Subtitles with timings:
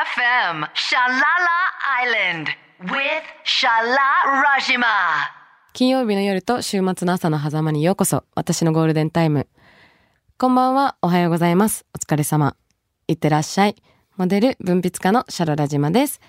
[0.00, 1.58] FM Shalala
[2.06, 2.48] Island
[2.84, 4.86] with Shala Rajima.
[5.74, 8.24] 金曜日の夜と週末の朝の狭間にようこそ。
[8.34, 9.46] 私のゴールデンタイム。
[10.38, 10.96] こんばんは。
[11.02, 11.84] おはようございます。
[11.94, 12.56] お疲れ様。
[13.08, 13.76] いってらっしゃい。
[14.16, 16.22] モデル、文筆家のシャララ島です。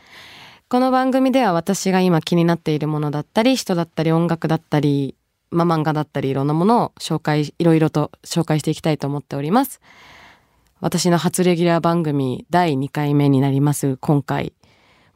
[0.67, 5.15] この番組では私が今気になっているものだったり、人だったり、音楽だったり、
[5.49, 9.79] まあ、漫画だったり、いろんなものを紹介、いろいろと紹介していきたいと思っております。
[10.81, 14.51] 私の初レギュラー番組第2回目になります今回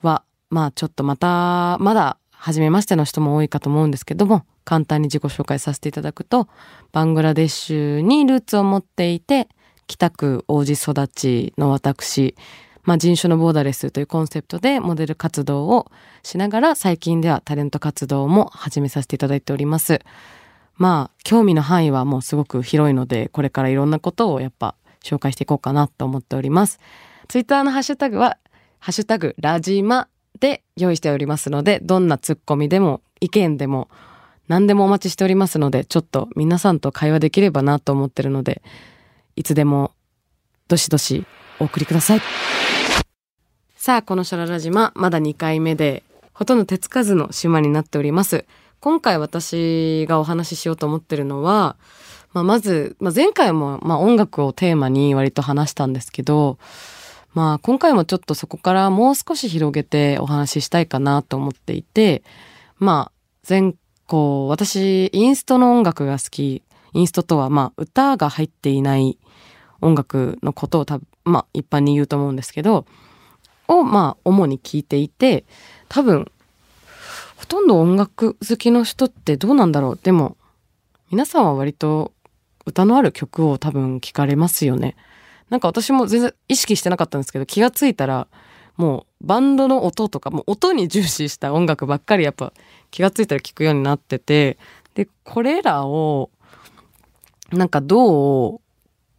[0.03, 6.47] は、まあちょっとまた、まだ初めましての人も多いかと思うんですけども、簡単に自己紹介させていただくと、
[6.91, 9.49] バングラデシュにルーツを持っていて、
[9.87, 12.35] 北区王子育ちの私、
[12.84, 20.01] まあ人種のボーダレスというコンセプトでモデル活動をしながら最近ではタレント活動も始めさせていただいております。
[20.75, 26.79] まあ興味の範囲はもうすごく広いので、これからいろんなことをやっぱ紹介していこうかなと思っております。
[27.27, 28.37] ツイッターのハッシュタグは、
[28.79, 30.07] ハッシュタグラジマ
[30.39, 33.89] で用意しておりますので、どんなツッコミでも意見でも
[34.47, 38.62] 何でもお待ちしておりますので、ちょっと皆さんと会話できればなと思ってるので、
[39.35, 39.91] いつでも
[40.67, 41.25] どしどし
[41.59, 42.21] お送りください。
[43.75, 46.03] さあ、このシャララ島、まだ2回目で、
[46.34, 48.45] ほとんど手つかずの島になっております。
[48.79, 51.75] 今回私がお話ししようと思ってるのは、
[52.35, 56.57] まあ、まず、まあ、前回も、まあ、音楽をテーマに割と話したんですけど、
[57.33, 62.23] まあ、今回もちょっとそこからもう少し広げてお話ししたいかなと思っていて、
[62.77, 63.11] まあ、
[63.49, 63.73] 前、
[64.06, 66.61] こう、私、インストの音楽が好き。
[66.91, 69.17] インストとは、まあ、歌が入っていない
[69.79, 72.85] 音楽のことを多分、まあ、一般に言うと思うんですけど、
[73.69, 75.45] を、まあ、主に聞いていて、
[75.88, 76.29] 多分、
[77.38, 80.00] ほとんど音楽好きの人ってどうなんだろう。
[80.03, 80.35] でも、
[81.11, 82.11] 皆さんは割と
[82.66, 84.96] 歌のある曲を多分聞かれますよね。
[85.50, 88.28] なんか私も全然意識してなかったんですけど、気がついたら、
[88.78, 92.52] もうバンドの音とか、もう音に重視した音楽ばっかりやっぱ
[92.91, 94.58] 気がついたら聞くようになってて、
[94.96, 96.30] で、これらを、
[97.52, 98.59] なんかどう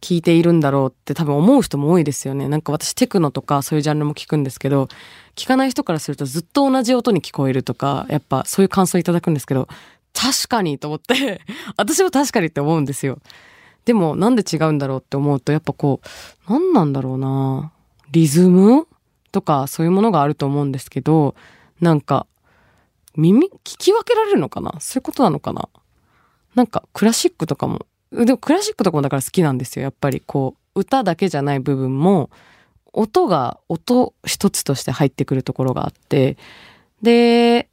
[0.01, 2.47] 聞いているんだろうって多分思う人も多いですよね。
[2.47, 4.89] なんか私テクノとかそういうジャンルも聞くんですけど、
[5.35, 9.67] 聞かない人からするとずっと同じ音に聞こえるとか、やっぱそういう感想いただくんですけど、
[10.19, 11.41] 確かにと思って、
[11.77, 13.19] 私も確かにって思うんですよ。
[13.85, 17.71] でもなんで違うんだろうって思うと、やっぱこう、何なんだろうな。
[18.11, 18.87] リズム？
[19.31, 21.35] とかそういうものがあると思うんですけど、
[21.79, 22.25] なんか、
[23.15, 24.73] 耳、聞き分けられるのかな？
[24.79, 25.69] そういうことなのかな？
[26.55, 29.83] なんかクラシックとかも、でもクラシックとかもだから好きなんですよ。
[29.83, 32.31] やっぱりこう、歌だけじゃない部分も、
[32.93, 36.37] 音が音一つとして入ってくるところがあって、
[37.01, 37.69] で、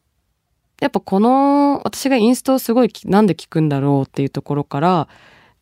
[0.80, 5.08] やっぱこの、私がインストをすごいなんで聞くんだろうっていうところから、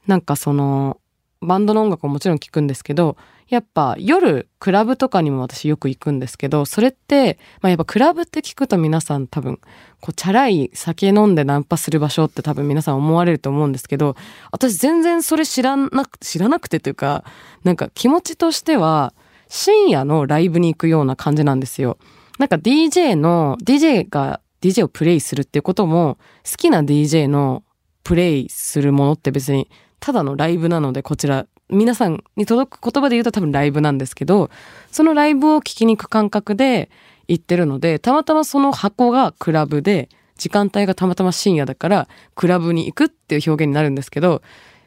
[0.07, 0.99] なんかその、
[1.41, 3.17] バンドの音楽ももちろん聞くんですけど、
[3.49, 9.61] やっぱ夜クラブとかにも私よく行くんですけど、それって、まあやっぱクラブって聞くと皆さん多分、
[10.01, 14.17] こうチャラい酒飲んでナンパする場所って多分皆さん思われると思うんですけど、
[14.53, 17.25] 私全然それ知らなく、知らなくてというか、
[17.65, 19.13] なんか気持ちとしては、
[19.49, 21.99] 深夜のライブに行くような感じなんですよ。
[22.39, 26.17] なんか DJ の、DJ が DJ をプレイするっていうことも、
[26.49, 27.65] 好きな DJ の
[28.05, 29.69] プレイするものって別に、
[30.01, 34.51] ただのライブなので、こちら、皆さんに届く言葉で言うと多分ライブなんですけど、
[34.91, 36.91] そのライブを聞きに行く感覚で
[37.29, 44.43] 行ってるので、たまたまその箱がクラブで、時間帯がたまたま深夜だから、クラブに行くっていう表現になるんですけど、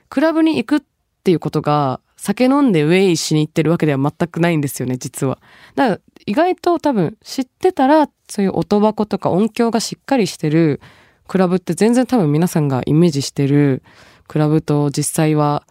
[0.10, 0.82] クラブに行くっ
[1.24, 5.40] ていうことが、酒飲んでウェイしに行ってるわけでは全くないんですよね、実は。
[5.76, 10.82] だから、意外と多分知ってたら、そういう音箱とか音響がしっかりしてる
[11.28, 13.84] クラブって全然多分皆さんがイメージしてる
[14.28, 15.68] クラブと実際は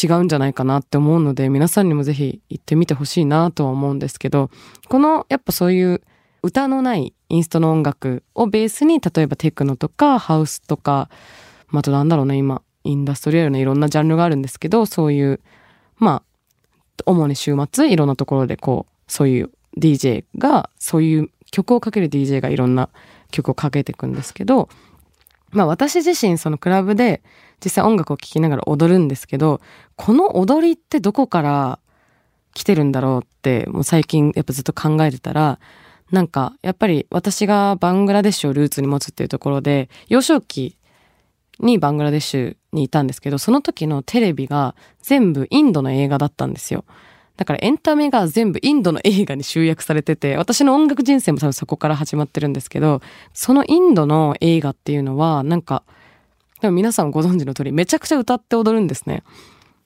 [0.00, 4.50] 違うんじゃないかなって思うので、皆さんにもぜひ行ってみてほしいなとは思うんですけど、
[4.88, 6.02] このやっぱそういう
[6.42, 11.08] 歌のないインストの音楽をベースに、例えばテクノとかハウスとか、
[11.68, 15.40] まあ、あとなんだろうね、今、インダストリアルのいろんなジャンルがあるんですけど、そういう、
[15.96, 22.88] まあ、主に週末いろんなところでこう、そういう DJ が、そういう曲をかける DJ がいろんな
[23.30, 24.68] 曲をかけていくんですけど、
[25.50, 27.22] まあ私自身そのクラブで
[27.64, 29.60] 実際音楽を聴きながら踊るんですけど、
[29.96, 31.78] この踊りってどこから
[32.54, 35.58] 来てるんだろうって、もう最近やっぱずっと考えてたら、
[36.10, 40.76] なんかやっぱり私がバングラデシュをルーツに持つっていうところで、幼少期
[41.60, 46.84] にバングラデシュにいたんですけど、その時のテレビが全部インドの映画だったんですよ。
[47.38, 53.00] だからエンタメが全部インドの映画に集約されてて、私の音楽人生も多分そこから始まってるんですけど、
[53.32, 55.84] そのインドの映画っていうのは、なんか、
[56.60, 59.22] でも皆さんご存知の通り、めちゃくちゃ歌って踊るんですね。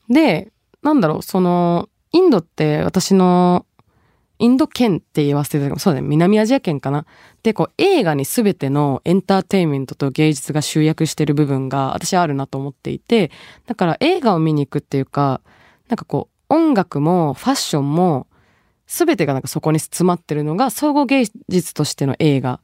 [0.08, 0.50] で、
[0.82, 3.66] なんだろう、その、インドって私の
[4.38, 7.06] インド圏って言わせていただくそうだね、南アジア圏かな。
[7.44, 13.30] で、こう映画に全てのエンターテインメントと芸術が集約してる部分が私あるなと思っていて、
[13.66, 15.42] だから映画を見に行くっていうか、
[15.88, 18.26] なんかこう音楽もファッションも
[18.86, 22.60] 全てがなんかそこに詰まってるのが総合芸術としての映画。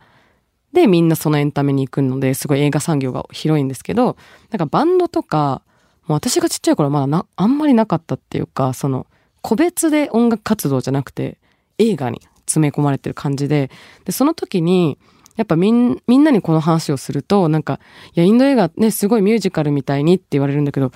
[0.75, 4.19] で、みんなそのエンタメに行くので、すごい映画産業が広いんですけど、
[4.51, 5.63] なんかバンドとか、
[6.07, 9.07] もう私がちっちゃい頃はまだな、あんまりなかったっていうか、その、
[9.41, 11.39] 個別で音楽活動じゃなくて、
[11.79, 13.71] 映画に詰め込まれてる感じで、
[14.05, 14.99] で、その時に、
[15.37, 17.81] やっぱみん、みんなにこの話をすると、なんか、
[18.15, 20.93] いや、インド映画ね、すごいミュージカルみたいにって言われるんだけど、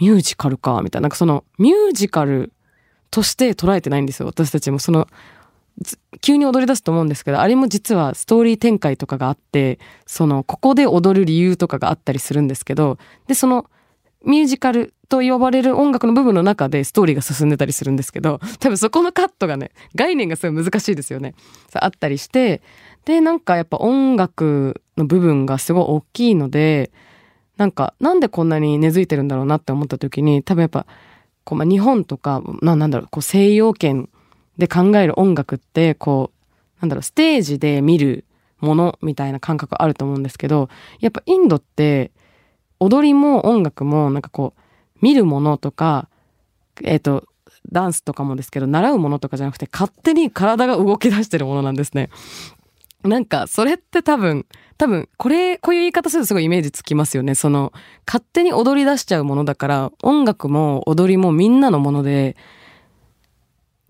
[0.00, 2.52] ミュージカルか、みたいな、なんかその、ミュージカル
[3.10, 4.78] として捉えてないんですよ、私たちも。
[4.78, 5.08] その、
[6.20, 13.66] 急に踊り出すと思うんですけど、あれも実はストーリー展開とかがあって、その、ここで踊る理由とかがあったりするんですけど、で、その、
[14.24, 21.34] ミュージカルと呼ばれる音楽の部分の中でストーリーが進んでたりするんですけど、 多分そこのカットがね、概念がすごい難しいですよね。
[21.74, 22.62] あったりして、
[23.04, 26.90] で、なんかやっぱ音楽の部分がすごい大きいので、
[27.56, 30.86] なんか、なんでこんなに根付いてるんだろうなって思った時に、多分やっぱ、
[31.46, 34.08] 日本とか、なんだろう、こう、西洋圏
[34.58, 38.24] で考える音楽って、こう、なんだろう、ステージで見る
[38.60, 40.68] ものみたいな感覚あると思うんですけど、
[41.00, 42.10] やっぱインドって、
[42.80, 44.60] 踊りも音楽もなんかこう
[45.00, 46.08] 見るものとか
[46.82, 47.24] えっ、ー、と
[47.72, 52.10] ダンスとかもですけど習うものとかじゃなくて勝手に体が動き出してるものなんですね。
[53.04, 54.46] なんかそれって多分
[54.78, 57.34] 多分これこういう言い方するとすごいイメージつきますよね。
[57.34, 57.72] その
[58.06, 62.36] 勝手に踊り出しちゃうものだから音楽も踊りもみんなのもので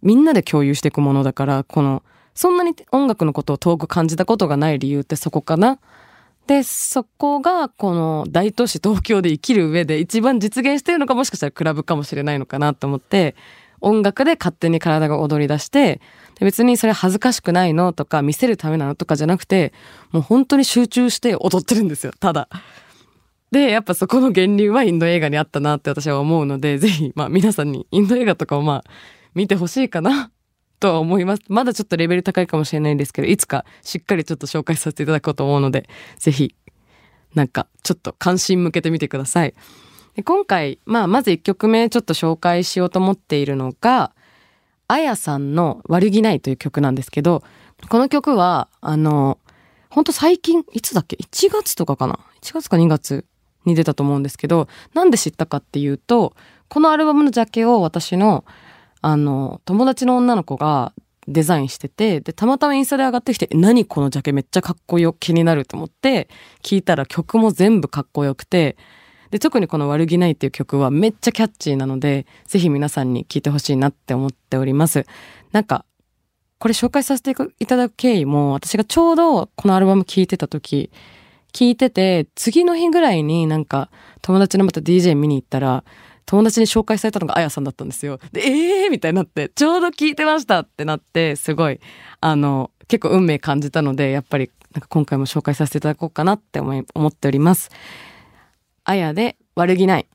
[0.03, 2.03] みんなで共有していくものだからこの
[2.35, 5.79] そんなに音楽のことを遠く感じたことがない理由ってそこかな
[6.47, 13.35] で、そこがこの大都市東京で生きる上で一番実現してるのかもしかしたらクラブかもしれないのかなと思って、
[13.85, 16.01] 音楽で勝手に体が踊り出して、
[16.41, 19.73] 別にそれ恥ずかしくないのとか見せるためなのとかじゃなくて、
[20.11, 22.49] もう本当に集中して踊ってるんですよ、ただ。
[23.51, 28.85] で、やっぱそこの源流はインド映画にあったなって私は思うので、ぜひ、まあ皆さんにインド映画とかをまあ
[29.35, 30.31] 見てほしいかな
[30.81, 31.43] とは思います。
[31.49, 35.89] まだちょっとレベル高いかもしれないんですけど、いつかしっかりちょっと紹介させていただこうと思うので、
[36.19, 36.55] ぜひ、
[37.35, 39.55] なんか、ちょっと関心向けてみてください。
[40.15, 44.13] で今回、まあ、まず1曲目ちょっと紹介しようと思っているのが、
[44.87, 47.43] あやさんの悪気ないという曲なんですけど、
[47.89, 49.39] この曲は、あの、
[49.91, 53.25] ほんと最近、いつだっけ ?1 月とかかな ?1 月か2月
[53.65, 56.35] に出たと思うんですけど、なんで知ったかっていうと、
[56.69, 58.45] このアルバムのジャケを私の
[59.07, 60.95] あの、友達の女の子が
[61.29, 64.33] デザインしてて、で、たまたまインスタで上がってきて、何このジャケ？
[64.33, 66.31] めっちゃかっこよ、気になると思って、
[66.63, 68.79] 聞いたら曲も全部かっこよくて、
[69.35, 75.07] で、特にこの悪気ないっていう曲はめっちゃキャッチーなので、ぜひ皆さんに聴いてほしいなって思っております。
[75.51, 75.85] なんか、
[76.61, 80.89] これ紹介させていただく経緯も、私がちょうどこのアルバム聴いてた時、
[81.53, 83.91] 聴いてて、次の日ぐらいになんか
[84.23, 85.83] 友達のまた DJ 見に行ったら、
[86.27, 88.21] 友達に紹介されたのがあやさんだったんですよ。
[88.31, 91.81] で、えーみたいになって、ちょうど聞いてましたってなって、すごい、
[92.21, 97.73] あの、結構運命感じたので、やっぱり、なんか今回も紹介させていただこうかなって思い、思っております。
[98.85, 100.07] あやで悪気ない。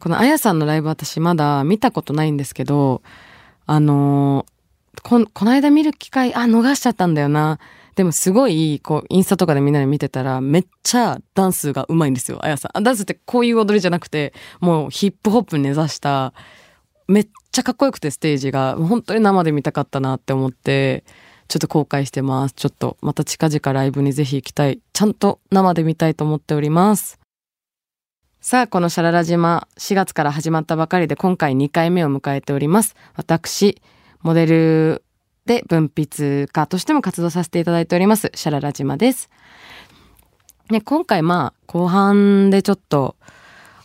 [0.00, 3.02] このあやさんのライブ私まだ見たことないんですけど、
[3.66, 4.46] あの
[5.02, 7.58] こ、この間見る機会、あ、逃しちゃったんだよな。
[7.96, 12.82] でもすごい、こう、インスタとかでみんなで見てたら、めっちゃダンスがうまいんですよ、あやさん。
[12.82, 16.32] ダンスってこういう踊りじゃなくて、もうヒップホップに根ざした、
[17.06, 21.04] めっちゃかっこよくてステージが、本当に生で見たかったなって思って、
[21.48, 22.54] ちょっと後悔してます。
[22.54, 24.80] ちょっとまた近々ライブにぜひ行きたい。
[24.92, 27.18] ちゃんと生で見たいと思っております。
[28.40, 32.94] さあ、このシャララ島、4月から始まったばかりで今回2回目を迎えております。
[33.16, 33.80] 私、
[34.22, 35.02] モデル
[35.46, 39.30] で文筆家としても活動させていただいております、シャララ島です。
[40.70, 43.16] ね、今回まあ、後半でちょっと、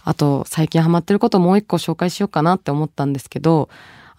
[0.03, 3.69] あと最近ハマってることをもう一個紹介しようかなって思ったんですけど、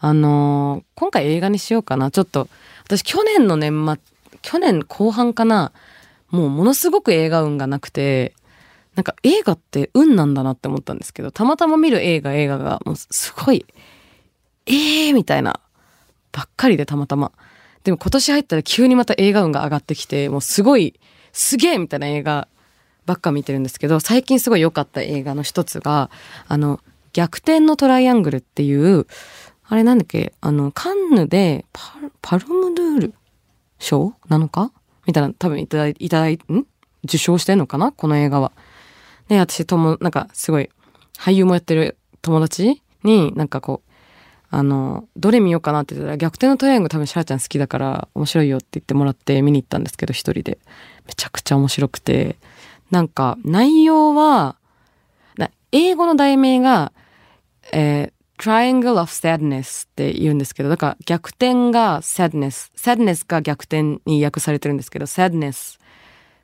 [0.00, 2.10] あのー、今回映画にしようかな。
[2.10, 2.48] ちょっと、
[2.84, 5.72] 私去年の年末、去年後半かな、
[6.30, 8.34] もうものすごく映画運がなくて、
[8.94, 13.66] なんか映画って運なんだなって思ったんですけど、たまたま見る映画映画がもうすごい、
[14.66, 15.60] ええー、みたいな
[16.32, 17.32] ばっかりでたまたま。
[17.84, 20.98] でも今年入ったら急にまた映画運が上がってきて、もうすごい、
[21.32, 22.48] すげえみたいな映画
[23.06, 26.10] ばっか見てるんですけど、最近すごい良かった映画の一つが、
[26.46, 26.80] あの、
[27.12, 29.06] 逆転のトライアングルっていう、
[29.72, 33.14] あれなんだっけ、あの、カンヌでパパルムドゥール
[33.78, 34.14] 賞？
[34.28, 34.72] なのか？
[35.06, 36.66] みたいな、多分いただい、いただい、ん？
[37.04, 37.92] 受賞してんのかな？
[37.92, 38.50] この映画は。
[39.28, 40.70] で、私とも、なんかすごい、
[41.16, 43.90] 俳優もやってる友達に、なんかこう、
[44.50, 50.58] あの、どれ見ようかなって言ったら、逆転のトライアングル多分シャラちゃん好きだから面白いよって言ってもらって見に行ったんですけど、一人で。
[51.06, 52.34] めちゃくちゃ面白くて。
[52.90, 54.56] なんか、内容は、
[55.70, 56.92] 英語の題名が、
[57.72, 62.72] えー、Triangle of Sadness って言うんですけど、だから逆転が Sadness。
[62.74, 65.78] Sadness が逆転に訳されてるんですけど、Sadness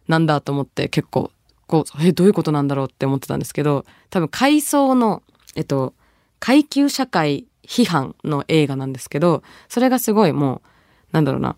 [0.06, 1.30] なんだと思って結構、
[1.66, 5.22] こう、え、どういうことなんだろうって思ってたんですけど、多分階層の、
[5.56, 5.94] えっと、
[6.38, 10.60] 階級社会批判の映画なんですけど、それがすごいもう、
[11.12, 11.56] なんだろうな、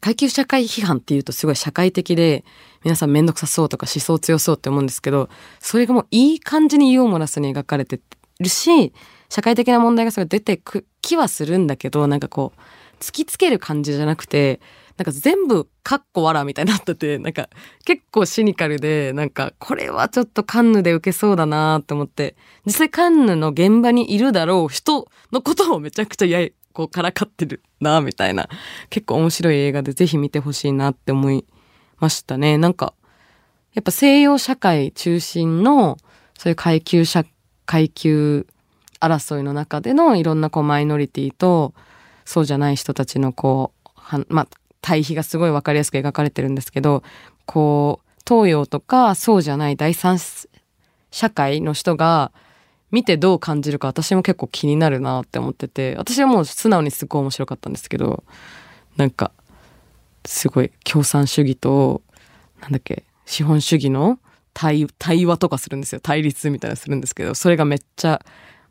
[0.00, 2.44] 階級社会批判っていうとすごい社会的で、
[2.82, 5.28] 皆さんめんどくさそうとか思想強そうって思うんですけど、
[5.60, 8.00] それがもういい感じにユーモラスに描かれて
[8.40, 8.92] るし、
[9.28, 12.60] 社会的な問題がすごい出てく気はするんだけど、なんかこう、
[13.00, 14.60] 突きつける感じじゃなくて、
[14.96, 17.48] なんか全部カッコ笑みたいになってて、なんか
[17.84, 22.34] 結構シニカルで、なんかこれはちょっとカンヌで受けそうだなと思って、
[22.66, 28.48] 実際カンヌの現場にいるだろう人のことをめちゃくちゃやこうからかってるなみたいな、
[28.90, 31.46] 結構面白い映画でぜひ見てほしいなって思い
[32.00, 32.58] ましたね。
[32.58, 32.94] なんか、
[33.74, 35.96] やっぱ西洋社会中心の、
[36.36, 37.24] そういう階級社、
[37.66, 38.48] 階級
[39.00, 41.74] 争いの中でのいろんなこうマイノリティと、
[42.24, 44.48] そうじゃない人たちのこう、はまあ、
[44.80, 47.02] 対比がすごいわかりやすく描かれてるんですけど、
[47.46, 50.18] こう、東洋とかそうじゃない第三
[51.10, 52.30] 社会の人が
[52.90, 58.24] 見てどう感じるか私も結構気になるなって思ってて、私はもう素直にすごい面白かったんですけど、
[58.96, 59.32] なんか、
[60.24, 62.02] すごい共産主義と、
[62.60, 64.18] なんだっけ、資本主義の
[64.52, 64.86] 対
[65.26, 66.00] 話とかするんですよ。
[66.00, 68.20] 対立みたいなするんですけど、それがめっちゃ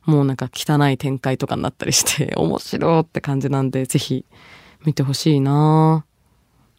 [0.07, 4.25] もうなんか汚い展開とかになったりして 面白って感じなんで、ぜひ
[4.85, 6.05] 見てほしいな。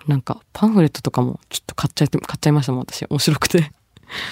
[0.06, 3.04] なんかパンフレットとかもちょっと買っちゃって、買っちゃいましたもん、私。
[3.08, 3.70] 面白くて。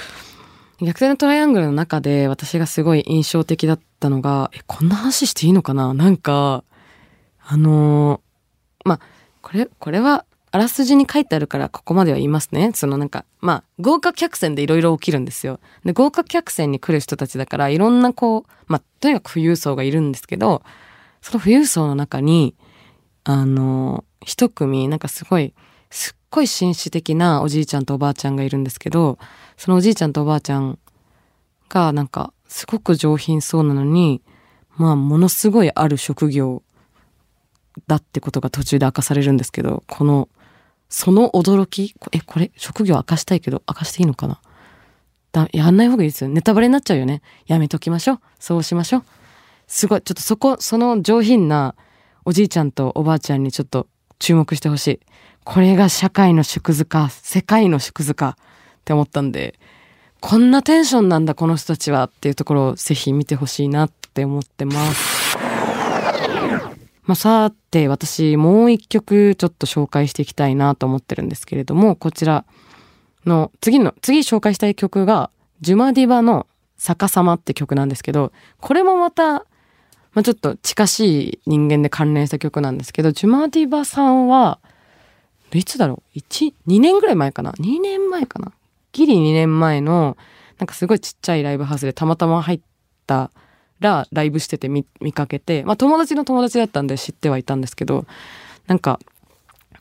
[0.81, 5.93] 逆転のトライアングルの中で私がすごい印象的だったのが、え、こんな話していいのかな？
[5.93, 6.65] なんか、
[7.47, 9.01] あのー、まあ、
[9.43, 12.71] これ、これはあらすじに書いてあるからここまでは言いますね。
[12.75, 15.61] そのなんか、まあ、豪華客船でいろいろ起きるんですよ。
[15.85, 20.63] で、豪華客船に来る人たちだから、いろんなこう、まあ、とにかく富裕層がいるんですけど、
[21.21, 22.55] その富裕層の中に、
[23.25, 25.53] あの、一組、なんかすごい、
[25.91, 29.19] すっごい紳士的なおじいちゃんとおばあちゃんがいるんですけど、
[29.57, 30.79] そのおじいちゃんとおばあちゃん
[31.69, 34.23] がなんかすごく上品そうなのに、
[34.77, 36.63] まあものすごいある職業
[37.87, 40.29] だってことが途中で明かされるんですけど、この、
[40.89, 41.95] その驚き？
[42.13, 44.41] え、これ職業明かしたいけど明かしていいのかな？
[45.33, 46.31] だ、やんない方がいいですよ。
[46.31, 47.23] ネタバレになっちゃうよね。
[47.47, 48.21] やめときましょう。
[48.39, 49.05] そうしましょう。
[49.67, 51.75] すごい、ちょっとそこ、その上品な
[52.25, 53.89] おじいちゃんとおばあちゃんにちょっと
[54.19, 55.01] 注目してほしい。
[55.45, 59.59] これが社会の縮図か、世界の縮図かって思ったんで、
[60.21, 65.37] こんなテンションなんだこの人たちはっていうところをぜひ見てほしいなって思ってます。
[67.07, 72.45] まあ、さて私もう一曲ちょっと紹介していきたいなと思ってるんですけれども、こちら
[73.25, 76.47] の次の、次紹介したい曲がジュマディバの
[76.77, 79.47] 逆さまって曲なんですけど、これもまた
[80.17, 84.61] まあ、ちょっと近しい人間で関連した曲なんですけど、ジュマディバさんは、
[85.53, 88.53] いつだろう ?1、2年ぐらい前かな ?2 年前かな？
[88.93, 90.17] ギリ2年前の、
[90.59, 92.61] なんかすごいちっちゃいライブハウスでたまたま入っ
[93.07, 93.31] た
[93.81, 98.07] らライブしてて見かけて、まあ友達の友達だったんで知ってはいたんですけど、
[98.67, 98.99] なんか、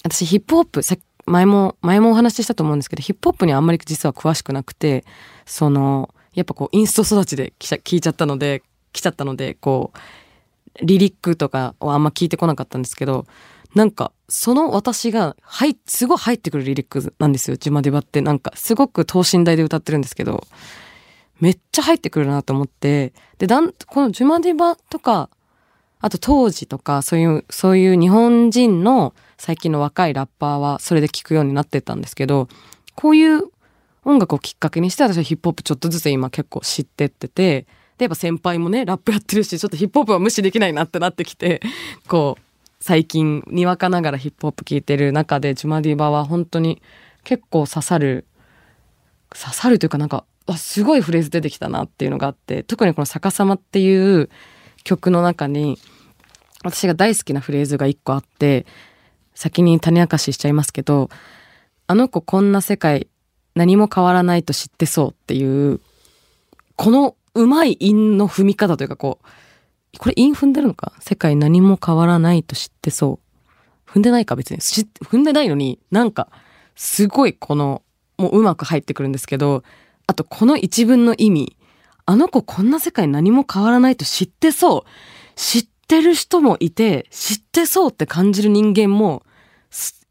[0.03, 0.81] 私ヒップホップ、
[1.25, 5.03] 前も、前もお話ししたと思うんですけど、ヒップホップにあんまり実は詳しくなくて、
[5.45, 8.61] その、やっぱこうインスト育ちで聞いちゃったので、
[8.93, 13.25] 来ちゃったので、こう、リリックとかをあんま聞いてこなかったんですけど、
[13.73, 18.21] なんか、その私が、はい、すごい入ってくるリリックなんですよ、ジマデバって。
[18.21, 20.45] なんか、すごく等身大で歌ってるんですけど、
[21.39, 25.29] めっちゃ入ってくるなと思って、で、だん、このジュマディバとか、
[25.99, 32.47] あと当時とか、そういう、そういう日本人の最近の若いラッパーはそれで聞くようになってったんですけど、
[32.95, 33.43] こういう
[34.03, 37.65] 音楽をきっかけにして私はヒップホップちょっとずつ今結構知ってってて、
[37.97, 41.61] で、やっぱ先輩もね、ラップやってるし、ちょっとヒップホップは無視できないなってなってきて、
[42.07, 42.41] こう、
[42.79, 46.81] 最近、にわかながらヒップホップ聴いてる中で、ジュマディバは本当に
[47.23, 48.25] 結構刺さる、
[49.33, 54.29] 刺さるというかなんか、あ、すごいフレーズ出てきたなっていうのがあって、特にこの逆さまっていう
[54.83, 55.79] 曲の中に、
[56.63, 58.65] 私が大好きなフレーズが一個あって、
[59.33, 61.09] 先に種明かししちゃいますけど、
[61.87, 63.07] あの子こんな世界
[63.53, 65.81] 何も変わらないと知ってそうっていう、
[66.75, 70.93] このうまい韻の踏み方というかこう、これ韻踏んでるのか？
[70.99, 73.19] 世界何も変わらないと知ってそ
[73.87, 73.89] う。
[73.89, 74.57] 踏んでないか別に。
[74.57, 76.29] 踏んでないのになんか、
[76.75, 77.81] すごいこの、
[78.17, 79.63] もううまく入ってくるんですけど、
[80.07, 81.57] あとこの一文の意味、
[82.05, 84.89] あの子こんな世界何も変わらないと知ってそう。
[85.35, 89.23] 知ってる人もいて、知ってそうって感じる人間も、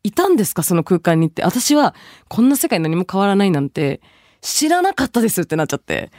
[0.03, 0.63] いたんですか？
[0.63, 1.43] その空間にって。
[1.43, 1.95] 私は、
[2.29, 4.03] こんな世界何も変わらないなんて、
[4.43, 6.11] 知らなかったですってなっちゃって。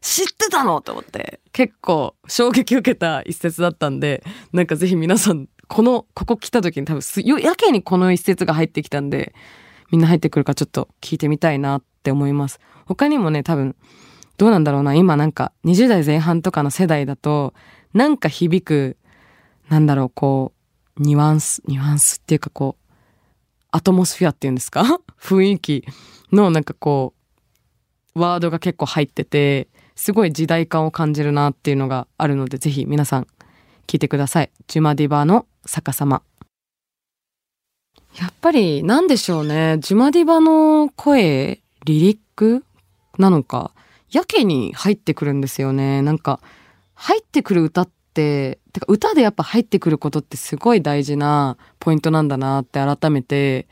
[0.00, 1.40] 知ってたのと思って。
[1.52, 4.22] 結構衝撃受けた一節だったんで、
[4.52, 7.02] なんかぜひ皆さん、この、ここ来た時に多分、
[7.40, 9.34] やけにこの一節が入ってきたんで、
[9.90, 12.58] みんな入ってくるかちょっと聞いてみたいなって思います。
[12.86, 13.76] 他にもね、多分、
[14.38, 14.94] どうなんだろうな。
[14.94, 17.54] 今なんか20代前半とかの世代だと、
[17.94, 18.96] なんか響く、
[19.68, 20.52] なんだろう、こ
[20.98, 22.82] う、ニュアンス、ニュアンスっていうかこう、
[23.70, 24.82] アトモスフィアっていうんですか？
[25.22, 25.84] 雰囲気
[26.32, 27.14] のなんかこ
[28.16, 33.26] う、ワードが結構入ってて、すごい時代感を感じるなっていうのがあるので、ぜひ皆さん
[33.86, 34.50] 聞いてください。
[34.66, 36.22] ジュマディバの逆さま。
[38.20, 39.78] やっぱりなんでしょうね。
[39.80, 42.64] ジュマディバの声、リリック
[43.18, 43.72] なのか、
[44.10, 46.02] やけに入ってくるんですよね。
[46.02, 46.40] なんか、
[46.94, 53.66] 入ってくる歌って、てか歌でやっぱ入ってくることってすごい大事なポイントなんだなって改めて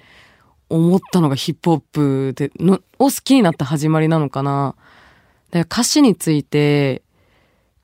[0.69, 4.77] 思ったのがヒップホップでのを好きになった始まりなのかな。
[5.51, 7.03] で歌詞について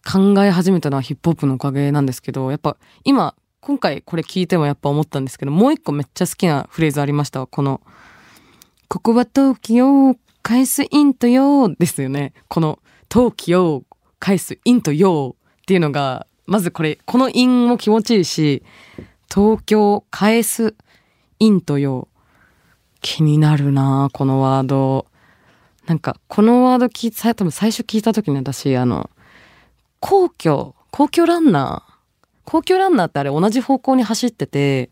[0.06, 7.47] 考え始めたのはヒップホップのおかげなんですけど、やっぱ今、今回これ聞いてもやっぱ思ったんですけど、もう一個めっちゃ好きなフレーズありました。
[7.47, 7.80] この、
[8.97, 12.33] ここは陶器を返すイントよですよね。
[12.49, 12.79] この
[13.11, 13.85] 陶器を
[14.19, 18.62] 返すイントよっていうのが、まずこれ、この韻も気持ちいいし、
[19.31, 20.75] 東京返す
[21.41, 22.09] イントよ
[23.03, 25.05] 気になるなこのワード。
[25.85, 29.11] なんか、このワード聞いた、多分最初聞いた時に私、あの、
[30.00, 31.93] 皇居、皇居ランナー、
[32.50, 34.87] 皇居ランナーってあれ同じ方向に走ってて、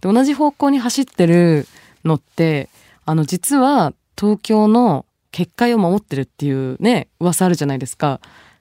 [0.00, 1.66] で同じ方向に走ってる
[2.04, 2.68] のって、
[3.08, 8.20] あの、実は東京の結界を守ってるっていうね、噂あるじゃないですか。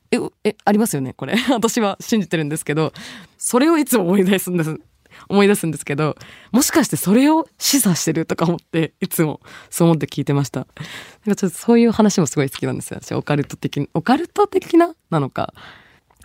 [0.10, 1.36] え、え、ありますよねこれ。
[1.52, 2.94] 私は信じてるんですけど、
[3.38, 4.80] それをいつも思い出すんです。
[5.28, 6.16] 思い出すんですけど、
[6.54, 10.62] もしかしてそれを示唆してるとか思って、いつもそう思って聞いてました。
[10.62, 13.00] なんかちょっとそういう話もすごい好きなんですよ。
[13.02, 15.54] 私、オカルト的、オカルト的ななのか。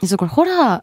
[0.01, 0.83] ちょっとこれホラ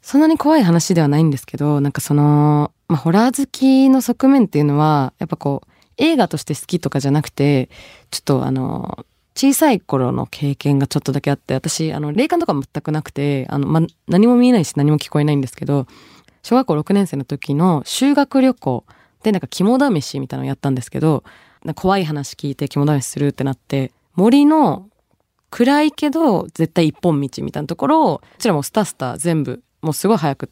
[0.00, 7.68] そんなに怖い話ではないんですけど、なんかその、まあ、ホラー好きの側面っていうのは、やっぱこう、映画として好きとかじゃなくて、
[8.10, 15.86] ちょっとあの、小さい頃の経験がちょっとだけあって、私、あの、霊感とか全くなくて、あの、ま、何も見えないし何も聞こえないんですけど、
[16.42, 18.84] 小学校6年生の時の修学旅行
[19.22, 21.24] でなんか肝試しみたいなのをやったんですけど、
[21.74, 24.88] 怖い話聞いて肝試しするってなって、森の
[25.50, 30.50] 暗いけど絶対一本道みたいなところを、こちらもスタスタ全部、もうすごい早く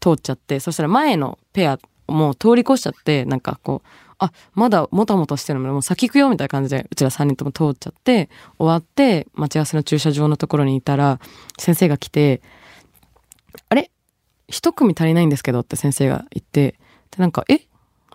[0.00, 3.88] 通っちゃって、そしたら前のペアもう通り越しちゃって、なんかこう、
[4.18, 11.18] あ、まだもたもたしてるの、もう先行くよみたいな感じで、うちら3人とも通っちゃって、終わって、待ち合わせの駐車場のところにいたら、
[11.58, 12.40] 先生が来て、
[13.68, 13.90] あれ？
[14.48, 16.78] 一組足りないんですけどって先生が言って、
[17.10, 17.62] で、なんか、え？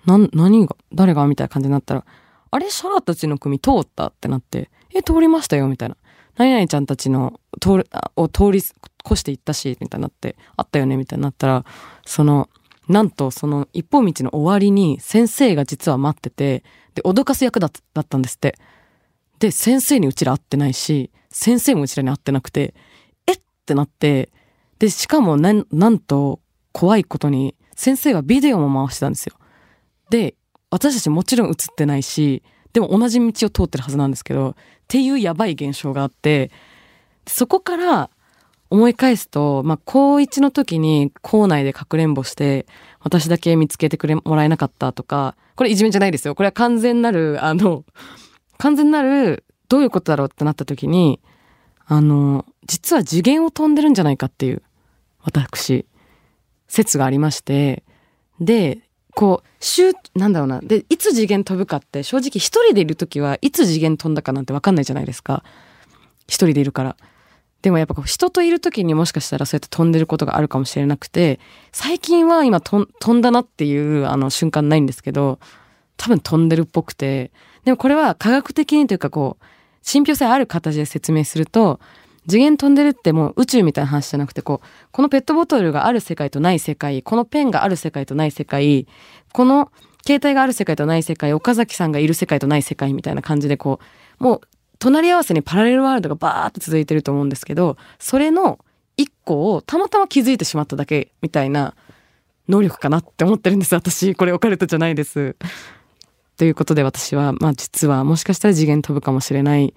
[0.06, 1.28] な、何が、誰が？
[1.28, 2.06] みたいな感じになったら、
[2.52, 2.70] あれ？
[2.70, 5.98] シャラたちの組通ったってなって、え、通りましたよみたいな。
[6.38, 11.66] 何々ちゃんたちの通る、を通り越していったし、みたいになって、あったよねみたいになったら、
[12.06, 12.50] その、
[12.88, 16.64] なんとその一本道の終わりに先生が実は待ってて、
[16.96, 18.58] で、脅かす役だったんですって。
[19.40, 22.74] で、先生にうちら会ってないし、先生もうちらに会ってなくて、
[23.28, 24.32] えってなって、
[24.80, 26.40] で、しかもな、なんと
[26.72, 29.36] 怖いことに、先生はビデオも回してたんですよ。
[30.10, 30.36] で、
[30.72, 34.54] 私たちもちろん映ってないし、でも同じ道を通ってるはずなんですけど、っ
[34.88, 36.52] ていうやばい現象があって、
[37.28, 38.10] そこから
[38.70, 42.66] 思い返すと、まあ、高一の時に校内でかくれんぼして、
[43.00, 46.36] 私だけ見つけてくれ、もらえなかったとか、これいじめじゃないですよ。
[46.36, 47.86] これは完全なる、あの、
[48.58, 51.20] 完全なる、どういうことだろうってなった時に、
[51.86, 54.62] あの、実は次元を飛んでるんじゃないかっていう、
[55.22, 55.86] 私、
[56.68, 57.84] 説がありまして、
[58.42, 58.80] で、
[59.16, 60.60] こう、週、なんだろうな。
[60.60, 65.44] で、いつ次元飛ぶかって、正直一人でいる時はいつ次元飛んだかなんてわかんないじゃないですか。
[66.28, 66.98] 一人でいるから。
[67.62, 71.40] でもやっぱこう人といる時にもしかしたらそうやって飛んでることがあるかもしれなくて、
[71.72, 75.40] 最近は今飛んだなっていうあの瞬間ないんですけど、
[75.98, 77.32] 多分飛んでるっぽくて、
[77.66, 79.46] でもこれは科学的にというかこう、
[79.82, 81.80] 信憑性ある形で説明すると、
[82.28, 88.86] 次元飛んでるってもう宇宙みたいな話じゃなくて、こう、このペットボトルがある世界とない世界、このペンがある世界とない世界、
[89.32, 89.72] この
[90.06, 93.80] 携帯がある世界とない世界、岡崎さんがいる世界とない世界みたいな感じでこ
[94.20, 94.42] う、もう
[94.80, 98.60] 隣り合わせにパラレルワールドがバーって続いてると思うんですけど、それの
[98.96, 101.76] 一個をたまたま気づいてしまっただけみたいな
[102.50, 104.16] 能力かなって思ってるんです、私。
[104.16, 105.36] これオカルトじゃないです。
[106.38, 109.74] ということで私は、まあ実はもしかしたら次元飛ぶかもしれない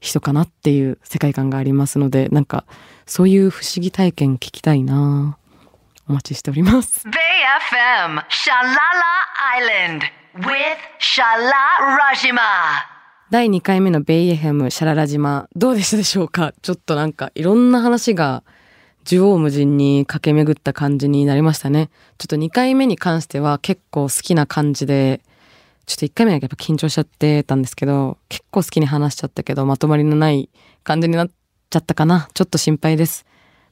[0.00, 2.64] 人かなっていう世界観がありますので、なんか
[3.06, 5.38] そういう不思議体験聞きたいな
[6.08, 7.06] お待ちしております。
[7.08, 7.12] Bay
[7.70, 8.72] FM, Shalala
[9.58, 10.02] Island
[10.38, 12.91] with Shala Rajima.
[13.32, 16.52] 第2回目のベイエヘムシャララ島どうでしたでしょうか？
[16.60, 18.44] ちょっとなんかいろんな話が
[19.04, 21.88] 縦横無尽に駆け巡った感じになりましたね。
[22.18, 25.22] ちょっと2回目に関しては結構好きな感じで、
[25.86, 30.50] ちょっと1回目はやっぱ緊張しちゃってたんですけど、結構好きに話しちゃったけどまとまりのない
[30.84, 31.30] 感じになっ
[31.70, 32.28] ちゃったかな。
[32.34, 33.24] ちょっと心配です。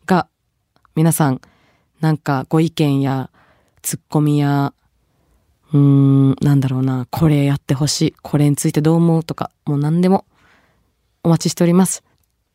[0.07, 0.27] が、
[0.95, 1.43] 皆さん
[2.01, 3.29] なんかご意見や
[3.83, 4.73] ツッコミや
[5.73, 10.25] うーん、なんだろうな、これやってほしい、これについてどう思うとか、もう何でも
[11.23, 12.03] お待ちしております。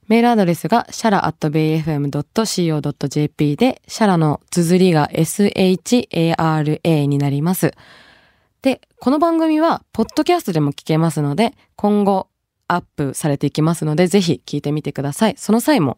[0.08, 7.74] メールアドレスがシャラ at bayfm.co.jp で、シャラの綴りが shara になります。
[8.62, 12.28] で、この番組は、ポッドキャストでも聞けますので、今後
[12.68, 15.36] アップされていきますので、ぜひ聞いてみてください。
[15.38, 15.98] その際も、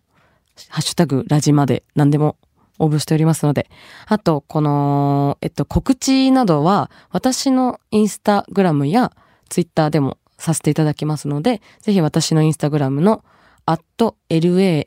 [0.70, 2.38] ハッシュタグラジまで何でも
[2.80, 3.70] 応募しておりますので。
[4.08, 9.12] あと、この、えっと、告知などは、私のインスタグラムや
[9.50, 13.24] ツイッターでもさせていただきますので、ぜひ私のインスタグラムの、
[13.66, 13.82] at
[14.30, 14.84] lalazima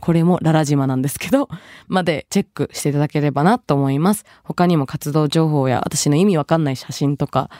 [0.00, 1.48] これもララ島なんですけど、
[1.88, 4.24] までチェックしていただければなと思います。
[4.44, 7.50] 他にも活動情報や私の意味わかんない写真とか、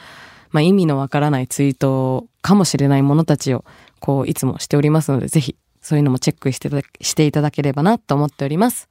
[0.51, 3.65] まあ意味のわからないツイートかもしれないものたちを、
[3.99, 5.55] こう、いつもしておりますので、ぜひ
[5.87, 6.69] そういうのもチェックして
[6.99, 8.89] していただければなと思っております。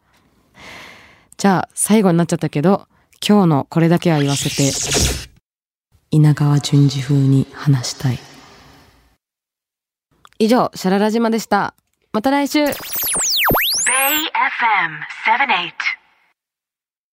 [1.36, 2.88] じゃあ、最後になっちゃったけど、
[3.20, 4.72] 今日のこれだけは言わせて、
[6.10, 8.18] 稲川淳二風に話したい。
[10.38, 11.74] 以上、シャララ島でした。
[12.14, 12.72] また来週 Bay FM
[15.26, 16.05] 78.